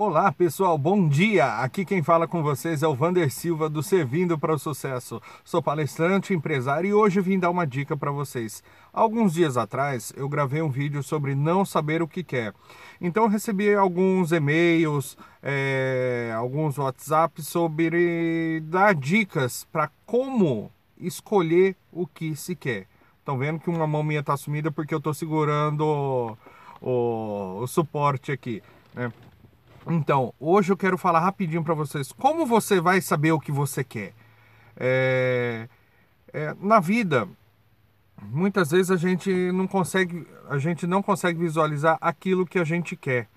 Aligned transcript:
Olá 0.00 0.30
pessoal, 0.30 0.78
bom 0.78 1.08
dia! 1.08 1.54
Aqui 1.56 1.84
quem 1.84 2.04
fala 2.04 2.28
com 2.28 2.40
vocês 2.40 2.84
é 2.84 2.86
o 2.86 2.94
Vander 2.94 3.32
Silva 3.32 3.68
do 3.68 3.82
Servindo 3.82 4.38
para 4.38 4.54
o 4.54 4.58
Sucesso. 4.58 5.20
Sou 5.44 5.60
palestrante, 5.60 6.32
empresário 6.32 6.88
e 6.88 6.94
hoje 6.94 7.20
vim 7.20 7.36
dar 7.36 7.50
uma 7.50 7.66
dica 7.66 7.96
para 7.96 8.12
vocês. 8.12 8.62
Alguns 8.92 9.32
dias 9.32 9.56
atrás 9.56 10.12
eu 10.16 10.28
gravei 10.28 10.62
um 10.62 10.70
vídeo 10.70 11.02
sobre 11.02 11.34
não 11.34 11.64
saber 11.64 12.00
o 12.00 12.06
que 12.06 12.22
quer. 12.22 12.54
Então 13.00 13.26
recebi 13.26 13.74
alguns 13.74 14.30
e-mails, 14.30 15.18
é, 15.42 16.32
alguns 16.36 16.78
WhatsApps 16.78 17.48
sobre 17.48 18.60
dar 18.66 18.94
dicas 18.94 19.66
para 19.72 19.90
como 20.06 20.70
escolher 20.96 21.74
o 21.92 22.06
que 22.06 22.36
se 22.36 22.54
quer. 22.54 22.86
Estão 23.18 23.36
vendo 23.36 23.58
que 23.58 23.68
uma 23.68 23.84
mão 23.84 24.04
minha 24.04 24.20
está 24.20 24.36
sumida 24.36 24.70
porque 24.70 24.94
eu 24.94 24.98
estou 24.98 25.12
segurando 25.12 25.80
o, 25.84 26.38
o, 26.80 27.62
o 27.62 27.66
suporte 27.66 28.30
aqui. 28.30 28.62
Né? 28.94 29.12
Então, 29.90 30.34
hoje 30.38 30.70
eu 30.70 30.76
quero 30.76 30.98
falar 30.98 31.20
rapidinho 31.20 31.64
para 31.64 31.72
vocês 31.72 32.12
como 32.12 32.44
você 32.44 32.80
vai 32.80 33.00
saber 33.00 33.32
o 33.32 33.40
que 33.40 33.50
você 33.50 33.82
quer. 33.82 34.12
É, 34.76 35.66
é, 36.32 36.54
na 36.60 36.78
vida, 36.78 37.26
muitas 38.22 38.70
vezes 38.70 38.90
a 38.90 38.96
gente 38.96 39.30
não 39.52 39.66
consegue, 39.66 40.26
a 40.48 40.58
gente 40.58 40.86
não 40.86 41.02
consegue 41.02 41.38
visualizar 41.38 41.96
aquilo 42.00 42.46
que 42.46 42.58
a 42.58 42.64
gente 42.64 42.96
quer. 42.96 43.28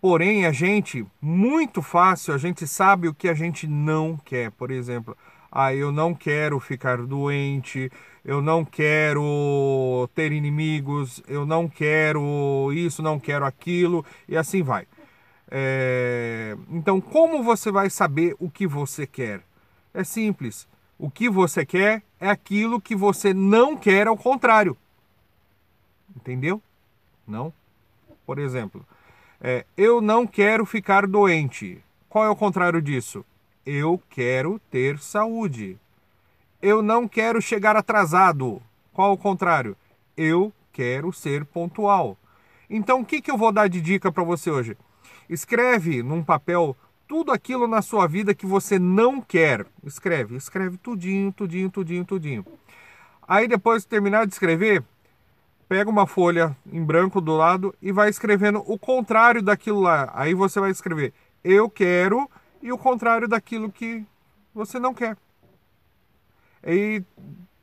Porém, 0.00 0.46
a 0.46 0.52
gente, 0.52 1.04
muito 1.20 1.82
fácil, 1.82 2.32
a 2.32 2.38
gente 2.38 2.64
sabe 2.66 3.08
o 3.08 3.14
que 3.14 3.28
a 3.28 3.34
gente 3.34 3.66
não 3.66 4.16
quer. 4.16 4.52
Por 4.52 4.70
exemplo, 4.70 5.16
ah, 5.50 5.74
eu 5.74 5.90
não 5.90 6.14
quero 6.14 6.60
ficar 6.60 6.98
doente, 6.98 7.90
eu 8.24 8.40
não 8.40 8.64
quero 8.64 10.08
ter 10.14 10.30
inimigos, 10.30 11.20
eu 11.26 11.44
não 11.44 11.68
quero 11.68 12.72
isso, 12.72 13.02
não 13.02 13.18
quero 13.18 13.44
aquilo, 13.44 14.04
e 14.28 14.36
assim 14.36 14.62
vai. 14.62 14.86
É... 15.50 16.56
Então, 16.70 17.00
como 17.00 17.42
você 17.42 17.70
vai 17.70 17.88
saber 17.90 18.34
o 18.38 18.50
que 18.50 18.66
você 18.66 19.06
quer? 19.06 19.42
É 19.92 20.04
simples. 20.04 20.68
O 20.98 21.10
que 21.10 21.28
você 21.28 21.64
quer 21.64 22.02
é 22.18 22.28
aquilo 22.28 22.80
que 22.80 22.96
você 22.96 23.34
não 23.34 23.76
quer 23.76 24.06
ao 24.06 24.16
contrário. 24.16 24.76
Entendeu? 26.14 26.62
Não? 27.26 27.52
Por 28.24 28.38
exemplo, 28.38 28.84
é, 29.40 29.64
eu 29.76 30.00
não 30.00 30.26
quero 30.26 30.64
ficar 30.64 31.06
doente. 31.06 31.82
Qual 32.08 32.24
é 32.24 32.28
o 32.28 32.36
contrário 32.36 32.80
disso? 32.80 33.24
Eu 33.64 34.00
quero 34.08 34.58
ter 34.70 34.98
saúde. 34.98 35.78
Eu 36.62 36.80
não 36.82 37.06
quero 37.06 37.42
chegar 37.42 37.76
atrasado. 37.76 38.62
Qual 38.92 39.10
é 39.10 39.14
o 39.14 39.18
contrário? 39.18 39.76
Eu 40.16 40.52
quero 40.72 41.12
ser 41.12 41.44
pontual. 41.44 42.16
Então, 42.68 43.00
o 43.00 43.04
que, 43.04 43.20
que 43.20 43.30
eu 43.30 43.36
vou 43.36 43.52
dar 43.52 43.68
de 43.68 43.80
dica 43.80 44.10
para 44.10 44.24
você 44.24 44.50
hoje? 44.50 44.76
Escreve 45.28 46.02
num 46.02 46.22
papel 46.22 46.76
tudo 47.06 47.32
aquilo 47.32 47.66
na 47.66 47.82
sua 47.82 48.06
vida 48.06 48.34
que 48.34 48.46
você 48.46 48.78
não 48.78 49.20
quer. 49.20 49.66
Escreve, 49.84 50.36
escreve 50.36 50.76
tudinho, 50.76 51.32
tudinho, 51.32 51.70
tudinho, 51.70 52.04
tudinho. 52.04 52.46
Aí 53.26 53.48
depois 53.48 53.82
de 53.82 53.88
terminar 53.88 54.26
de 54.26 54.32
escrever, 54.32 54.82
pega 55.68 55.90
uma 55.90 56.06
folha 56.06 56.56
em 56.72 56.82
branco 56.82 57.20
do 57.20 57.36
lado 57.36 57.74
e 57.82 57.92
vai 57.92 58.08
escrevendo 58.08 58.62
o 58.66 58.78
contrário 58.78 59.42
daquilo 59.42 59.80
lá. 59.80 60.10
Aí 60.14 60.34
você 60.34 60.60
vai 60.60 60.70
escrever 60.70 61.12
eu 61.46 61.70
quero 61.70 62.28
e 62.60 62.72
o 62.72 62.78
contrário 62.78 63.28
daquilo 63.28 63.70
que 63.70 64.04
você 64.52 64.80
não 64.80 64.92
quer. 64.92 65.16
E 66.66 67.04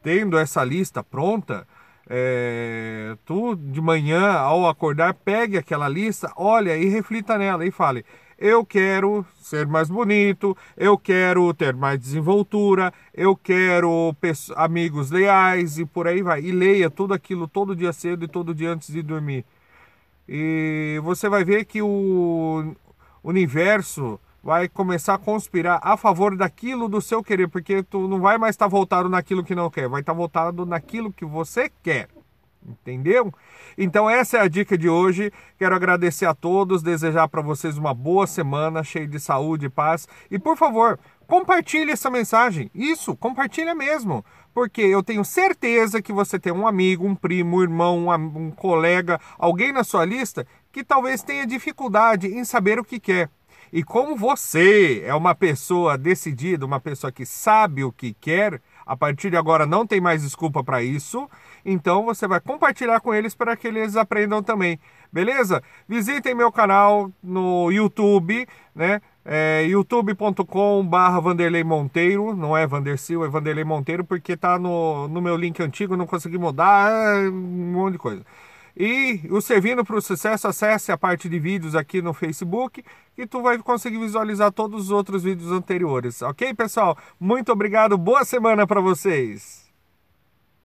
tendo 0.00 0.38
essa 0.38 0.62
lista 0.62 1.02
pronta, 1.02 1.66
é, 2.08 3.16
tu 3.24 3.56
de 3.56 3.80
manhã 3.80 4.32
ao 4.32 4.68
acordar 4.68 5.14
pegue 5.14 5.56
aquela 5.56 5.88
lista, 5.88 6.32
olha 6.36 6.76
e 6.76 6.86
reflita 6.86 7.38
nela 7.38 7.64
e 7.64 7.70
fale: 7.70 8.04
eu 8.38 8.64
quero 8.64 9.24
ser 9.40 9.66
mais 9.66 9.88
bonito, 9.88 10.56
eu 10.76 10.98
quero 10.98 11.52
ter 11.54 11.74
mais 11.74 11.98
desenvoltura, 11.98 12.92
eu 13.14 13.36
quero 13.36 14.14
amigos 14.56 15.10
leais 15.10 15.78
e 15.78 15.86
por 15.86 16.06
aí 16.06 16.20
vai. 16.22 16.42
E 16.42 16.52
leia 16.52 16.90
tudo 16.90 17.14
aquilo 17.14 17.46
todo 17.46 17.76
dia 17.76 17.92
cedo 17.92 18.24
e 18.24 18.28
todo 18.28 18.54
dia 18.54 18.70
antes 18.70 18.92
de 18.92 19.02
dormir. 19.02 19.44
E 20.28 21.00
você 21.02 21.28
vai 21.28 21.44
ver 21.44 21.64
que 21.64 21.80
o 21.82 22.74
universo 23.22 24.20
vai 24.44 24.68
começar 24.68 25.14
a 25.14 25.18
conspirar 25.18 25.80
a 25.82 25.96
favor 25.96 26.36
daquilo 26.36 26.86
do 26.86 27.00
seu 27.00 27.24
querer, 27.24 27.48
porque 27.48 27.82
tu 27.82 28.06
não 28.06 28.20
vai 28.20 28.36
mais 28.36 28.52
estar 28.52 28.68
voltado 28.68 29.08
naquilo 29.08 29.42
que 29.42 29.54
não 29.54 29.70
quer, 29.70 29.88
vai 29.88 30.02
estar 30.02 30.12
voltado 30.12 30.66
naquilo 30.66 31.10
que 31.10 31.24
você 31.24 31.72
quer. 31.82 32.08
Entendeu? 32.66 33.32
Então 33.76 34.08
essa 34.08 34.38
é 34.38 34.40
a 34.40 34.48
dica 34.48 34.76
de 34.76 34.88
hoje. 34.88 35.30
Quero 35.58 35.74
agradecer 35.74 36.24
a 36.24 36.34
todos, 36.34 36.82
desejar 36.82 37.28
para 37.28 37.42
vocês 37.42 37.76
uma 37.76 37.92
boa 37.92 38.26
semana, 38.26 38.82
cheia 38.82 39.06
de 39.06 39.20
saúde 39.20 39.66
e 39.66 39.70
paz. 39.70 40.08
E 40.30 40.38
por 40.38 40.56
favor, 40.56 40.98
compartilhe 41.26 41.90
essa 41.90 42.10
mensagem. 42.10 42.70
Isso, 42.74 43.14
compartilha 43.16 43.74
mesmo. 43.74 44.24
Porque 44.54 44.80
eu 44.80 45.02
tenho 45.02 45.24
certeza 45.24 46.00
que 46.00 46.12
você 46.12 46.38
tem 46.38 46.52
um 46.52 46.66
amigo, 46.66 47.06
um 47.06 47.14
primo, 47.14 47.58
um 47.58 47.62
irmão, 47.62 48.06
um, 48.06 48.12
um 48.46 48.50
colega, 48.50 49.20
alguém 49.38 49.70
na 49.70 49.84
sua 49.84 50.04
lista 50.06 50.46
que 50.72 50.82
talvez 50.82 51.22
tenha 51.22 51.46
dificuldade 51.46 52.28
em 52.28 52.44
saber 52.44 52.78
o 52.78 52.84
que 52.84 52.98
quer. 52.98 53.28
E 53.74 53.82
como 53.82 54.14
você 54.14 55.02
é 55.04 55.12
uma 55.16 55.34
pessoa 55.34 55.98
decidida, 55.98 56.64
uma 56.64 56.78
pessoa 56.78 57.10
que 57.10 57.26
sabe 57.26 57.82
o 57.82 57.90
que 57.90 58.14
quer, 58.14 58.62
a 58.86 58.96
partir 58.96 59.30
de 59.30 59.36
agora 59.36 59.66
não 59.66 59.84
tem 59.84 60.00
mais 60.00 60.22
desculpa 60.22 60.62
para 60.62 60.80
isso. 60.80 61.28
Então 61.64 62.04
você 62.04 62.28
vai 62.28 62.38
compartilhar 62.38 63.00
com 63.00 63.12
eles 63.12 63.34
para 63.34 63.56
que 63.56 63.66
eles 63.66 63.96
aprendam 63.96 64.44
também. 64.44 64.78
Beleza? 65.12 65.60
Visitem 65.88 66.36
meu 66.36 66.52
canal 66.52 67.10
no 67.20 67.68
YouTube, 67.72 68.46
né? 68.72 69.02
É, 69.24 69.64
youtube.com 69.64 70.86
barra 70.86 71.18
Vanderlei 71.18 71.64
Monteiro, 71.64 72.32
não 72.36 72.56
é 72.56 72.68
Vandercil, 72.68 73.24
é 73.24 73.28
Vanderlei 73.28 73.64
Monteiro, 73.64 74.04
porque 74.04 74.36
tá 74.36 74.56
no, 74.56 75.08
no 75.08 75.20
meu 75.20 75.34
link 75.34 75.60
antigo, 75.60 75.96
não 75.96 76.06
consegui 76.06 76.38
mudar, 76.38 76.92
é 76.92 77.28
um 77.28 77.72
monte 77.72 77.94
de 77.94 77.98
coisa. 77.98 78.24
E 78.76 79.20
o 79.30 79.40
Servindo 79.40 79.84
para 79.84 79.96
o 79.96 80.02
Sucesso, 80.02 80.48
acesse 80.48 80.90
a 80.90 80.98
parte 80.98 81.28
de 81.28 81.38
vídeos 81.38 81.74
aqui 81.74 82.02
no 82.02 82.12
Facebook 82.12 82.84
e 83.16 83.26
tu 83.26 83.40
vai 83.40 83.58
conseguir 83.58 83.98
visualizar 83.98 84.52
todos 84.52 84.84
os 84.84 84.90
outros 84.90 85.22
vídeos 85.22 85.52
anteriores. 85.52 86.22
Ok, 86.22 86.52
pessoal? 86.54 86.98
Muito 87.18 87.52
obrigado, 87.52 87.96
boa 87.96 88.24
semana 88.24 88.66
para 88.66 88.80
vocês! 88.80 89.63